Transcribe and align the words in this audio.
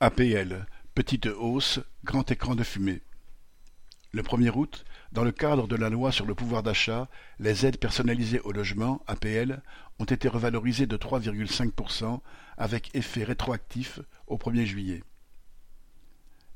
APL, 0.00 0.64
petite 0.94 1.26
hausse, 1.26 1.80
grand 2.04 2.30
écran 2.30 2.54
de 2.54 2.62
fumée. 2.62 3.02
Le 4.12 4.22
1er 4.22 4.52
août, 4.54 4.84
dans 5.10 5.24
le 5.24 5.32
cadre 5.32 5.66
de 5.66 5.74
la 5.74 5.90
loi 5.90 6.12
sur 6.12 6.24
le 6.24 6.36
pouvoir 6.36 6.62
d'achat, 6.62 7.08
les 7.40 7.66
aides 7.66 7.80
personnalisées 7.80 8.38
au 8.42 8.52
logement, 8.52 9.02
APL, 9.08 9.60
ont 9.98 10.04
été 10.04 10.28
revalorisées 10.28 10.86
de 10.86 10.96
3,5% 10.96 12.20
avec 12.56 12.94
effet 12.94 13.24
rétroactif 13.24 13.98
au 14.28 14.36
1er 14.36 14.66
juillet. 14.66 15.02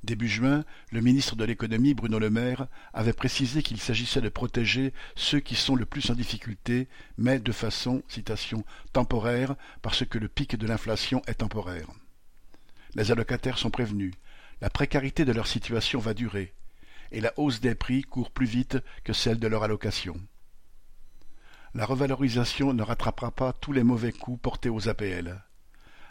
Début 0.04 0.28
juin, 0.28 0.64
le 0.92 1.00
ministre 1.00 1.34
de 1.34 1.44
l'économie 1.44 1.94
Bruno 1.94 2.20
Le 2.20 2.30
Maire 2.30 2.68
avait 2.92 3.12
précisé 3.12 3.64
qu'il 3.64 3.80
s'agissait 3.80 4.20
de 4.20 4.28
protéger 4.28 4.94
ceux 5.16 5.40
qui 5.40 5.56
sont 5.56 5.74
le 5.74 5.84
plus 5.84 6.10
en 6.10 6.14
difficulté, 6.14 6.86
mais 7.18 7.40
de 7.40 7.50
façon, 7.50 8.04
citation, 8.06 8.64
temporaire, 8.92 9.56
parce 9.80 10.06
que 10.06 10.18
le 10.18 10.28
pic 10.28 10.54
de 10.54 10.68
l'inflation 10.68 11.22
est 11.26 11.34
temporaire. 11.34 11.88
Les 12.94 13.10
allocataires 13.10 13.58
sont 13.58 13.70
prévenus. 13.70 14.12
La 14.60 14.68
précarité 14.70 15.24
de 15.24 15.32
leur 15.32 15.46
situation 15.46 15.98
va 15.98 16.14
durer, 16.14 16.52
et 17.10 17.20
la 17.20 17.32
hausse 17.36 17.60
des 17.60 17.74
prix 17.74 18.02
court 18.02 18.30
plus 18.30 18.46
vite 18.46 18.78
que 19.02 19.12
celle 19.12 19.38
de 19.38 19.48
leur 19.48 19.62
allocation. 19.62 20.14
La 21.74 21.86
revalorisation 21.86 22.74
ne 22.74 22.82
rattrapera 22.82 23.30
pas 23.30 23.54
tous 23.54 23.72
les 23.72 23.82
mauvais 23.82 24.12
coups 24.12 24.40
portés 24.40 24.68
aux 24.68 24.88
APL. 24.88 25.42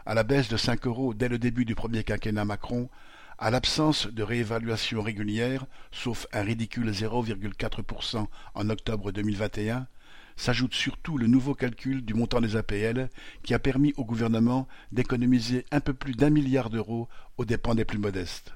À 0.07 0.15
la 0.15 0.23
baisse 0.23 0.49
de 0.49 0.57
5 0.57 0.87
euros 0.87 1.13
dès 1.13 1.29
le 1.29 1.37
début 1.37 1.65
du 1.65 1.75
premier 1.75 2.03
quinquennat 2.03 2.45
Macron, 2.45 2.89
à 3.37 3.51
l'absence 3.51 4.07
de 4.07 4.23
réévaluation 4.23 5.03
régulière, 5.03 5.65
sauf 5.91 6.25
un 6.33 6.41
ridicule 6.41 6.89
0,4% 6.89 8.25
en 8.55 8.69
octobre 8.69 9.11
2021, 9.11 9.87
s'ajoute 10.35 10.73
surtout 10.73 11.17
le 11.17 11.27
nouveau 11.27 11.55
calcul 11.55 12.03
du 12.03 12.13
montant 12.13 12.41
des 12.41 12.55
APL 12.55 13.09
qui 13.43 13.53
a 13.53 13.59
permis 13.59 13.93
au 13.97 14.05
gouvernement 14.05 14.67
d'économiser 14.91 15.65
un 15.71 15.79
peu 15.79 15.93
plus 15.93 16.13
d'un 16.13 16.29
milliard 16.29 16.69
d'euros 16.69 17.07
aux 17.37 17.45
dépens 17.45 17.75
des 17.75 17.85
plus 17.85 17.99
modestes. 17.99 18.53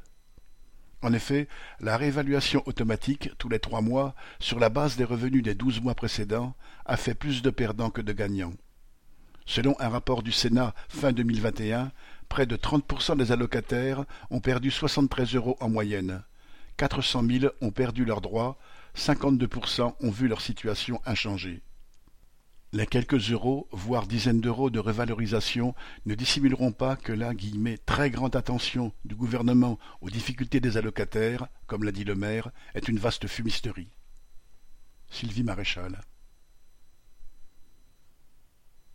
En 1.02 1.13
effet, 1.13 1.47
la 1.80 1.97
réévaluation 1.97 2.63
automatique 2.66 3.30
tous 3.38 3.50
les 3.50 3.59
trois 3.59 3.81
mois 3.81 4.16
sur 4.39 4.59
la 4.59 4.69
base 4.69 4.97
des 4.97 5.03
revenus 5.03 5.44
des 5.44 5.53
douze 5.53 5.81
mois 5.81 5.94
précédents 5.94 6.55
a 6.85 6.97
fait 6.97 7.13
plus 7.13 7.41
de 7.41 7.50
perdants 7.50 7.91
que 7.91 8.02
de 8.02 8.13
gagnants. 8.13 8.53
Selon 9.45 9.75
un 9.80 9.89
rapport 9.89 10.23
du 10.23 10.31
Sénat 10.31 10.73
fin 10.89 11.11
2021, 11.11 11.91
près 12.28 12.47
de 12.47 12.55
30% 12.55 13.17
des 13.17 13.31
allocataires 13.31 14.05
ont 14.31 14.39
perdu 14.39 14.72
73 14.72 15.35
euros 15.35 15.57
en 15.59 15.69
moyenne. 15.69 16.23
400 16.78 17.23
000 17.28 17.54
ont 17.62 17.72
perdu 17.72 18.06
leurs 18.06 18.22
droits, 18.22 18.58
52% 18.98 19.95
ont 20.00 20.12
vu 20.12 20.28
leur 20.28 20.42
situation 20.42 21.02
inchangée. 21.06 21.62
Les 22.73 22.88
quelques 22.88 23.31
euros, 23.31 23.70
voire 23.72 24.06
dizaines 24.06 24.42
d'euros 24.42 24.70
de 24.70 24.80
revalorisation 24.80 25.73
ne 26.06 26.16
dissimuleront 26.16 26.73
pas 26.73 26.98
que 26.98 27.14
la 27.14 27.31
très 27.86 28.09
grande 28.09 28.36
attention 28.36 28.92
du 29.06 29.16
gouvernement 29.16 29.80
aux 30.02 30.09
difficultés 30.09 30.59
des 30.59 30.76
allocataires, 30.76 31.48
comme 31.68 31.84
l'a 31.84 31.94
dit 31.94 32.03
le 32.03 32.16
maire, 32.16 32.52
est 32.73 32.90
une 32.90 33.00
vaste 33.00 33.28
fumisterie. 33.28 33.92
Sylvie 35.09 35.44
Maréchal. 35.44 36.02